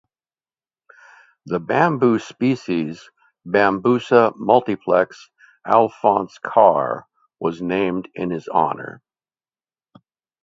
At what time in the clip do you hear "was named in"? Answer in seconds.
7.39-8.31